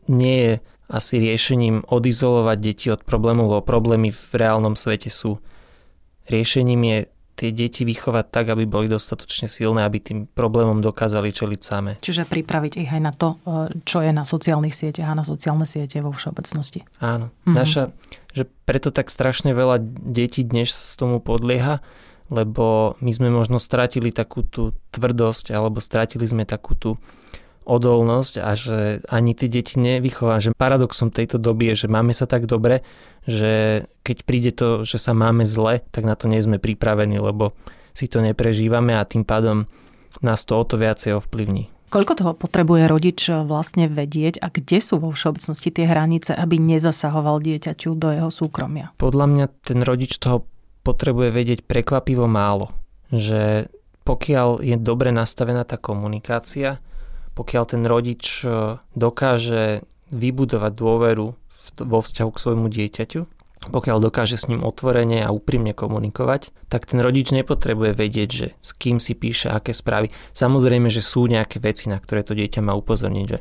nie 0.07 0.35
je 0.39 0.53
asi 0.85 1.17
riešením 1.17 1.85
odizolovať 1.89 2.57
deti 2.61 2.87
od 2.93 3.01
problémov, 3.01 3.49
lebo 3.49 3.61
problémy 3.65 4.13
v 4.13 4.31
reálnom 4.37 4.77
svete 4.77 5.09
sú. 5.09 5.41
Riešením 6.29 6.81
je 6.85 6.99
tie 7.35 7.51
deti 7.51 7.83
vychovať 7.83 8.25
tak, 8.31 8.45
aby 8.47 8.63
boli 8.63 8.87
dostatočne 8.87 9.51
silné, 9.51 9.83
aby 9.83 9.99
tým 9.99 10.19
problémom 10.23 10.79
dokázali 10.79 11.35
čeliť 11.35 11.59
same. 11.59 11.91
Čiže 11.99 12.23
pripraviť 12.31 12.73
ich 12.79 12.89
aj 12.89 13.01
na 13.03 13.11
to, 13.11 13.35
e, 13.43 13.75
čo 13.83 13.99
je 13.99 14.11
na 14.15 14.23
sociálnych 14.23 14.71
sieťach 14.71 15.11
a 15.11 15.19
na 15.19 15.27
sociálne 15.27 15.67
siete 15.67 15.99
vo 15.99 16.15
všeobecnosti. 16.15 16.87
Áno. 17.03 17.29
Mhm. 17.43 17.53
Naša, 17.53 17.83
že 18.31 18.47
preto 18.63 18.89
tak 18.89 19.11
strašne 19.11 19.51
veľa 19.51 19.83
detí 19.83 20.47
dnes 20.47 20.71
z 20.71 20.95
tomu 20.95 21.19
podlieha, 21.19 21.83
lebo 22.31 22.95
my 23.03 23.11
sme 23.11 23.29
možno 23.29 23.61
stratili 23.61 24.09
takú 24.09 24.41
tú 24.41 24.73
tvrdosť 24.95 25.53
alebo 25.53 25.77
stratili 25.83 26.25
sme 26.25 26.47
takú 26.47 26.73
tú 26.73 26.97
odolnosť 27.65 28.33
a 28.39 28.53
že 28.53 29.01
ani 29.09 29.33
tie 29.33 29.49
deti 29.49 29.81
nevychová. 29.81 30.37
Že 30.39 30.55
paradoxom 30.55 31.09
tejto 31.09 31.41
doby 31.41 31.73
je, 31.73 31.85
že 31.85 31.87
máme 31.91 32.13
sa 32.13 32.29
tak 32.29 32.45
dobre, 32.45 32.85
že 33.25 33.83
keď 34.05 34.17
príde 34.23 34.51
to, 34.53 34.85
že 34.85 35.01
sa 35.01 35.17
máme 35.17 35.43
zle, 35.43 35.81
tak 35.89 36.05
na 36.05 36.13
to 36.13 36.29
nie 36.29 36.39
sme 36.39 36.61
pripravení, 36.61 37.17
lebo 37.17 37.57
si 37.97 38.05
to 38.05 38.21
neprežívame 38.21 38.93
a 38.93 39.03
tým 39.03 39.25
pádom 39.25 39.65
nás 40.21 40.45
to 40.45 40.55
o 40.55 40.63
to 40.63 40.77
viacej 40.77 41.17
ovplyvní. 41.17 41.73
Koľko 41.89 42.13
toho 42.17 42.33
potrebuje 42.33 42.89
rodič 42.89 43.29
vlastne 43.29 43.85
vedieť 43.87 44.41
a 44.41 44.49
kde 44.49 44.81
sú 44.81 44.99
vo 44.99 45.13
všeobecnosti 45.13 45.69
tie 45.69 45.85
hranice, 45.85 46.33
aby 46.33 46.57
nezasahoval 46.57 47.39
dieťaťu 47.39 47.93
do 47.95 48.09
jeho 48.11 48.29
súkromia? 48.33 48.91
Podľa 48.99 49.25
mňa 49.29 49.45
ten 49.63 49.79
rodič 49.85 50.17
toho 50.17 50.43
potrebuje 50.83 51.29
vedieť 51.31 51.59
prekvapivo 51.63 52.25
málo. 52.27 52.73
Že 53.13 53.69
pokiaľ 54.05 54.65
je 54.65 54.75
dobre 54.81 55.09
nastavená 55.13 55.65
tá 55.65 55.77
komunikácia, 55.77 56.81
pokiaľ 57.35 57.63
ten 57.67 57.83
rodič 57.83 58.41
e, 58.41 58.79
dokáže 58.95 59.83
vybudovať 60.09 60.71
dôveru 60.71 61.27
vo 61.83 61.99
vzťahu 61.99 62.29
k 62.31 62.41
svojmu 62.41 62.67
dieťaťu, 62.71 63.21
pokiaľ 63.65 63.97
dokáže 63.97 64.37
s 64.37 64.47
ním 64.47 64.61
otvorene 64.61 65.25
a 65.25 65.33
úprimne 65.33 65.73
komunikovať, 65.73 66.53
tak 66.69 66.85
ten 66.85 67.01
rodič 67.01 67.33
nepotrebuje 67.33 67.97
vedieť, 67.97 68.29
že 68.29 68.47
s 68.61 68.69
kým 68.77 69.01
si 69.01 69.17
píše, 69.17 69.49
aké 69.49 69.73
správy. 69.73 70.13
Samozrejme, 70.37 70.87
že 70.87 71.01
sú 71.01 71.25
nejaké 71.25 71.57
veci, 71.57 71.89
na 71.89 71.97
ktoré 71.97 72.21
to 72.21 72.37
dieťa 72.37 72.61
má 72.61 72.77
upozorniť, 72.77 73.25
že 73.25 73.39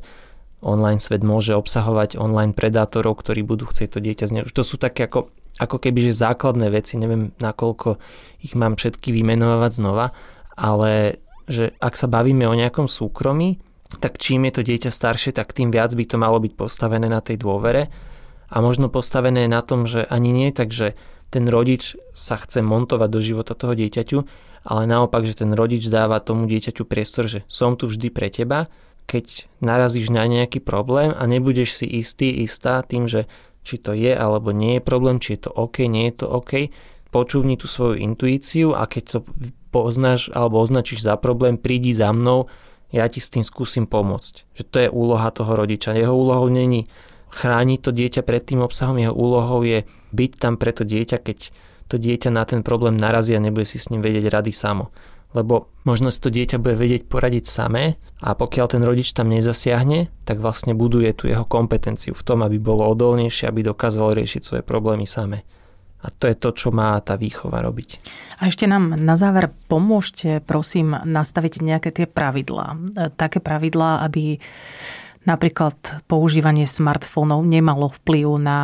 online 0.65 0.99
svet 0.99 1.21
môže 1.21 1.53
obsahovať 1.53 2.17
online 2.17 2.57
predátorov, 2.57 3.21
ktorí 3.21 3.45
budú 3.45 3.69
chcieť 3.69 3.89
to 3.95 4.01
dieťa 4.01 4.27
zneužiť. 4.33 4.57
To 4.57 4.65
sú 4.65 4.81
také 4.81 5.05
ako, 5.07 5.29
ako 5.61 5.77
keby, 5.77 6.09
že 6.09 6.25
základné 6.25 6.73
veci, 6.73 6.97
neviem 6.97 7.37
nakoľko 7.37 8.01
ich 8.41 8.57
mám 8.57 8.81
všetky 8.81 9.13
vymenovať 9.13 9.73
znova, 9.77 10.17
ale 10.57 11.21
že 11.45 11.77
ak 11.77 12.01
sa 12.01 12.09
bavíme 12.09 12.49
o 12.49 12.57
nejakom 12.57 12.89
súkromí, 12.89 13.61
tak 13.97 14.19
čím 14.19 14.47
je 14.49 14.61
to 14.61 14.63
dieťa 14.67 14.91
staršie, 14.91 15.35
tak 15.35 15.55
tým 15.55 15.71
viac 15.71 15.93
by 15.95 16.05
to 16.05 16.17
malo 16.21 16.39
byť 16.39 16.53
postavené 16.55 17.07
na 17.11 17.21
tej 17.21 17.41
dôvere. 17.41 17.91
A 18.53 18.61
možno 18.61 18.93
postavené 18.93 19.49
na 19.51 19.65
tom, 19.65 19.89
že 19.89 20.07
ani 20.07 20.31
nie 20.31 20.51
tak, 20.55 20.71
že 20.71 20.95
ten 21.35 21.51
rodič 21.51 21.99
sa 22.15 22.39
chce 22.39 22.63
montovať 22.63 23.09
do 23.11 23.21
života 23.21 23.59
toho 23.59 23.75
dieťaťu, 23.75 24.19
ale 24.65 24.83
naopak, 24.87 25.27
že 25.27 25.45
ten 25.45 25.51
rodič 25.53 25.91
dáva 25.91 26.23
tomu 26.23 26.47
dieťaťu 26.47 26.87
priestor, 26.87 27.27
že 27.27 27.43
som 27.51 27.75
tu 27.75 27.91
vždy 27.91 28.09
pre 28.15 28.31
teba, 28.31 28.71
keď 29.05 29.51
narazíš 29.61 30.09
na 30.09 30.25
nejaký 30.25 30.65
problém 30.65 31.13
a 31.13 31.23
nebudeš 31.29 31.85
si 31.85 31.87
istý, 32.01 32.33
istá 32.47 32.81
tým, 32.81 33.05
že 33.05 33.29
či 33.65 33.81
to 33.81 33.93
je 33.93 34.13
alebo 34.13 34.53
nie 34.53 34.79
je 34.79 34.83
problém, 34.85 35.21
či 35.21 35.37
je 35.37 35.49
to 35.49 35.51
OK, 35.53 35.85
nie 35.89 36.09
je 36.13 36.25
to 36.25 36.27
OK, 36.29 36.73
počúvni 37.13 37.61
tú 37.61 37.69
svoju 37.69 38.01
intuíciu 38.01 38.73
a 38.73 38.89
keď 38.89 39.03
to 39.05 39.19
poznáš 39.75 40.31
alebo 40.33 40.63
označíš 40.63 41.05
za 41.05 41.19
problém, 41.21 41.59
prídi 41.59 41.93
za 41.93 42.15
mnou 42.15 42.49
ja 42.95 43.11
ti 43.11 43.19
s 43.19 43.27
tým 43.35 43.43
skúsim 43.43 43.91
pomôcť. 43.91 44.47
Že 44.55 44.63
to 44.71 44.77
je 44.87 44.89
úloha 44.89 45.27
toho 45.35 45.59
rodiča. 45.59 45.99
Jeho 45.99 46.15
úlohou 46.15 46.47
není 46.47 46.87
chrániť 47.35 47.79
to 47.83 47.91
dieťa 47.91 48.23
pred 48.23 48.47
tým 48.47 48.63
obsahom, 48.63 49.03
jeho 49.03 49.11
úlohou 49.11 49.67
je 49.67 49.83
byť 50.15 50.33
tam 50.39 50.55
pre 50.55 50.71
to 50.71 50.87
dieťa, 50.87 51.19
keď 51.19 51.51
to 51.91 51.99
dieťa 51.99 52.31
na 52.31 52.47
ten 52.47 52.63
problém 52.63 52.95
narazí 52.95 53.35
a 53.35 53.43
nebude 53.43 53.67
si 53.67 53.83
s 53.83 53.91
ním 53.91 53.99
vedieť 53.99 54.31
rady 54.31 54.55
samo. 54.55 54.95
Lebo 55.35 55.67
možno 55.83 56.15
si 56.15 56.23
to 56.23 56.31
dieťa 56.31 56.63
bude 56.63 56.79
vedieť 56.79 57.11
poradiť 57.11 57.45
samé 57.51 57.99
a 58.23 58.39
pokiaľ 58.39 58.67
ten 58.71 58.83
rodič 58.87 59.11
tam 59.11 59.27
nezasiahne, 59.35 60.07
tak 60.23 60.39
vlastne 60.39 60.79
buduje 60.79 61.11
tu 61.19 61.27
jeho 61.27 61.43
kompetenciu 61.43 62.15
v 62.15 62.23
tom, 62.23 62.47
aby 62.47 62.63
bolo 62.63 62.87
odolnejšie, 62.95 63.51
aby 63.51 63.67
dokázalo 63.67 64.15
riešiť 64.15 64.43
svoje 64.47 64.63
problémy 64.63 65.11
samé. 65.11 65.43
A 66.05 66.13
to 66.13 66.29
je 66.29 66.37
to, 66.37 66.53
čo 66.53 66.69
má 66.69 67.01
tá 67.01 67.17
výchova 67.17 67.65
robiť. 67.65 67.97
A 68.45 68.53
ešte 68.53 68.69
nám 68.69 68.93
na 68.93 69.17
záver 69.17 69.49
pomôžte, 69.73 70.45
prosím, 70.45 70.93
nastaviť 70.93 71.65
nejaké 71.65 71.91
tie 71.97 72.05
pravidlá. 72.05 72.77
Také 73.17 73.41
pravidlá, 73.41 74.05
aby 74.05 74.37
napríklad 75.25 76.05
používanie 76.05 76.69
smartfónov 76.69 77.41
nemalo 77.49 77.89
vplyv 77.89 78.37
na 78.37 78.61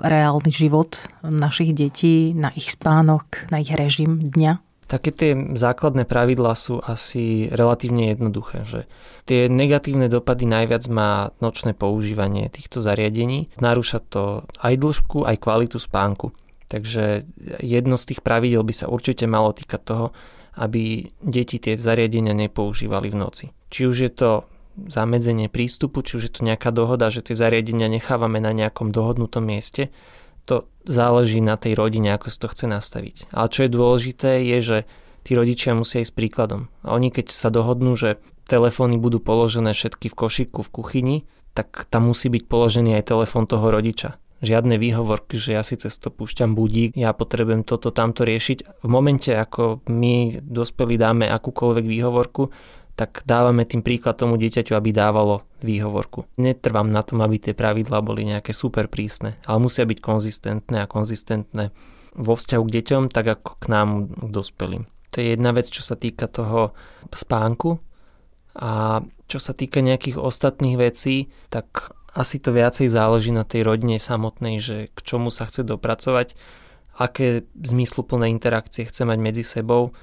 reálny 0.00 0.48
život 0.48 1.04
našich 1.20 1.76
detí, 1.76 2.32
na 2.32 2.48
ich 2.56 2.72
spánok, 2.72 3.52
na 3.52 3.60
ich 3.60 3.68
režim 3.76 4.32
dňa? 4.32 4.64
Také 4.90 5.14
tie 5.14 5.38
základné 5.54 6.02
pravidlá 6.02 6.56
sú 6.58 6.82
asi 6.82 7.46
relatívne 7.52 8.10
jednoduché, 8.10 8.66
že 8.66 8.90
tie 9.22 9.46
negatívne 9.46 10.10
dopady 10.10 10.50
najviac 10.50 10.82
má 10.90 11.30
nočné 11.38 11.78
používanie 11.78 12.50
týchto 12.50 12.82
zariadení. 12.82 13.46
Narúša 13.62 14.02
to 14.02 14.50
aj 14.58 14.74
dĺžku, 14.74 15.22
aj 15.22 15.38
kvalitu 15.38 15.78
spánku. 15.78 16.34
Takže 16.70 17.26
jedno 17.58 17.98
z 17.98 18.04
tých 18.14 18.20
pravidel 18.22 18.62
by 18.62 18.74
sa 18.74 18.86
určite 18.86 19.26
malo 19.26 19.50
týkať 19.50 19.82
toho, 19.82 20.06
aby 20.54 21.10
deti 21.18 21.58
tie 21.58 21.74
zariadenia 21.74 22.30
nepoužívali 22.30 23.10
v 23.10 23.16
noci. 23.18 23.44
Či 23.74 23.90
už 23.90 23.96
je 24.06 24.12
to 24.14 24.30
zamedzenie 24.78 25.50
prístupu, 25.50 26.06
či 26.06 26.22
už 26.22 26.22
je 26.30 26.32
to 26.38 26.46
nejaká 26.46 26.70
dohoda, 26.70 27.10
že 27.10 27.26
tie 27.26 27.34
zariadenia 27.34 27.90
nechávame 27.90 28.38
na 28.38 28.54
nejakom 28.54 28.94
dohodnutom 28.94 29.42
mieste, 29.42 29.90
to 30.46 30.70
záleží 30.86 31.42
na 31.42 31.58
tej 31.58 31.74
rodine, 31.74 32.14
ako 32.14 32.30
si 32.30 32.38
to 32.38 32.48
chce 32.48 32.66
nastaviť. 32.70 33.16
Ale 33.34 33.50
čo 33.50 33.66
je 33.66 33.70
dôležité, 33.70 34.30
je, 34.46 34.58
že 34.62 34.78
tí 35.26 35.34
rodičia 35.36 35.76
musia 35.76 36.00
ísť 36.00 36.14
príkladom. 36.16 36.70
A 36.86 36.96
oni 36.96 37.12
keď 37.12 37.34
sa 37.34 37.52
dohodnú, 37.52 37.98
že 37.98 38.22
telefóny 38.48 38.98
budú 38.98 39.18
položené 39.22 39.74
všetky 39.74 40.10
v 40.10 40.18
košiku 40.18 40.60
v 40.64 40.72
kuchyni, 40.72 41.16
tak 41.54 41.86
tam 41.90 42.10
musí 42.10 42.30
byť 42.30 42.46
položený 42.46 42.98
aj 42.98 43.10
telefón 43.10 43.44
toho 43.46 43.68
rodiča. 43.70 44.16
Žiadne 44.40 44.80
výhovorky, 44.80 45.36
že 45.36 45.52
ja 45.52 45.60
si 45.60 45.76
cez 45.76 46.00
to 46.00 46.08
púšťam 46.08 46.56
budík, 46.56 46.96
ja 46.96 47.12
potrebujem 47.12 47.60
toto, 47.60 47.92
tamto 47.92 48.24
riešiť. 48.24 48.80
V 48.80 48.88
momente, 48.88 49.36
ako 49.36 49.84
my 49.92 50.40
dospelí 50.40 50.96
dáme 50.96 51.28
akúkoľvek 51.28 51.84
výhovorku, 51.84 52.48
tak 52.96 53.24
dávame 53.24 53.68
tým 53.68 53.84
príklad 53.84 54.16
tomu 54.16 54.40
dieťaťu, 54.40 54.76
aby 54.76 54.92
dávalo 54.92 55.44
výhovorku. 55.60 56.24
Netrvám 56.40 56.88
na 56.88 57.04
tom, 57.04 57.20
aby 57.20 57.40
tie 57.40 57.52
pravidlá 57.56 58.00
boli 58.00 58.28
nejaké 58.28 58.52
super 58.56 58.88
prísne, 58.88 59.36
ale 59.44 59.60
musia 59.60 59.84
byť 59.84 59.98
konzistentné 60.00 60.84
a 60.84 60.90
konzistentné 60.90 61.72
vo 62.16 62.34
vzťahu 62.36 62.62
k 62.64 62.74
deťom, 62.80 63.02
tak 63.12 63.40
ako 63.40 63.50
k 63.60 63.64
nám, 63.72 63.88
k 64.08 64.28
dospelým. 64.28 64.84
To 65.10 65.16
je 65.20 65.36
jedna 65.36 65.50
vec, 65.52 65.66
čo 65.68 65.82
sa 65.84 65.96
týka 65.96 66.28
toho 66.28 66.76
spánku. 67.10 67.82
A 68.58 69.02
čo 69.30 69.38
sa 69.38 69.54
týka 69.54 69.78
nejakých 69.78 70.18
ostatných 70.18 70.76
vecí, 70.80 71.30
tak 71.52 71.94
asi 72.10 72.42
to 72.42 72.50
viacej 72.50 72.90
záleží 72.90 73.30
na 73.30 73.46
tej 73.46 73.62
rodine 73.62 74.02
samotnej, 74.02 74.58
že 74.58 74.76
k 74.90 74.98
čomu 75.06 75.30
sa 75.30 75.46
chce 75.46 75.62
dopracovať, 75.62 76.34
aké 76.98 77.46
zmysluplné 77.54 78.34
interakcie 78.34 78.82
chce 78.82 79.06
mať 79.06 79.18
medzi 79.22 79.46
sebou 79.46 79.94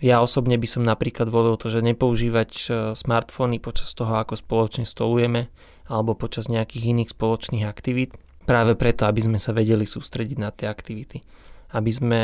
ja 0.00 0.20
osobne 0.20 0.60
by 0.60 0.68
som 0.68 0.84
napríklad 0.84 1.32
volil 1.32 1.56
to, 1.56 1.72
že 1.72 1.80
nepoužívať 1.80 2.50
e, 2.52 2.64
smartfóny 2.92 3.56
počas 3.64 3.96
toho, 3.96 4.20
ako 4.20 4.36
spoločne 4.36 4.84
stolujeme 4.84 5.48
alebo 5.88 6.18
počas 6.18 6.52
nejakých 6.52 6.92
iných 6.92 7.14
spoločných 7.16 7.64
aktivít. 7.64 8.12
Práve 8.44 8.76
preto, 8.76 9.08
aby 9.08 9.22
sme 9.24 9.38
sa 9.40 9.56
vedeli 9.56 9.88
sústrediť 9.88 10.38
na 10.38 10.52
tie 10.52 10.68
aktivity. 10.68 11.24
Aby 11.72 11.90
sme 11.94 12.22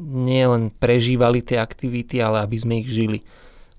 nielen 0.00 0.72
prežívali 0.72 1.44
tie 1.44 1.60
aktivity, 1.60 2.22
ale 2.22 2.46
aby 2.46 2.56
sme 2.56 2.74
ich 2.80 2.88
žili. 2.88 3.20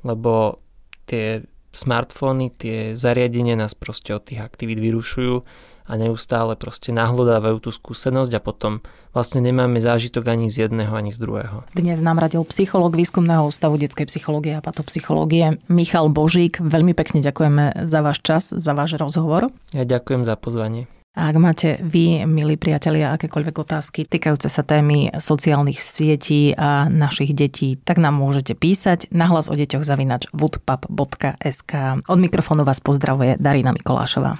Lebo 0.05 0.61
tie 1.07 1.45
smartfóny, 1.71 2.51
tie 2.55 2.77
zariadenia 2.99 3.55
nás 3.55 3.71
proste 3.73 4.11
od 4.11 4.27
tých 4.27 4.43
aktivít 4.43 4.83
vyrušujú 4.83 5.43
a 5.91 5.99
neustále 5.99 6.55
proste 6.55 6.95
nahlodávajú 6.95 7.67
tú 7.67 7.71
skúsenosť 7.73 8.31
a 8.37 8.41
potom 8.43 8.79
vlastne 9.11 9.43
nemáme 9.43 9.81
zážitok 9.81 10.29
ani 10.29 10.47
z 10.47 10.67
jedného, 10.67 10.93
ani 10.93 11.11
z 11.11 11.19
druhého. 11.19 11.67
Dnes 11.75 11.99
nám 11.99 12.21
radil 12.21 12.47
psychológ 12.47 12.95
Výskumného 12.95 13.43
ústavu 13.49 13.75
detskej 13.75 14.07
psychológie 14.07 14.55
a 14.55 14.63
patopsychológie 14.63 15.59
Michal 15.67 16.07
Božík. 16.07 16.63
Veľmi 16.63 16.95
pekne 16.95 17.19
ďakujeme 17.19 17.83
za 17.83 17.99
váš 17.99 18.23
čas, 18.23 18.43
za 18.55 18.71
váš 18.71 18.95
rozhovor. 18.95 19.51
Ja 19.75 19.83
ďakujem 19.83 20.23
za 20.23 20.39
pozvanie. 20.39 20.87
Ak 21.11 21.35
máte 21.35 21.75
vy, 21.83 22.23
milí 22.23 22.55
priatelia, 22.55 23.11
akékoľvek 23.11 23.55
otázky 23.59 24.07
týkajúce 24.07 24.47
sa 24.47 24.63
témy 24.63 25.11
sociálnych 25.11 25.83
sietí 25.83 26.55
a 26.55 26.87
našich 26.87 27.35
detí, 27.35 27.75
tak 27.83 27.99
nám 27.99 28.15
môžete 28.15 28.55
písať 28.55 29.11
na 29.11 29.27
hlas 29.27 29.51
o 29.51 29.55
deťoch 29.59 29.83
zavinač 29.83 30.31
woodpub.sk. 30.31 31.71
Od 32.07 32.19
mikrofónu 32.19 32.63
vás 32.63 32.79
pozdravuje 32.79 33.35
Darina 33.43 33.75
Mikolášová. 33.75 34.39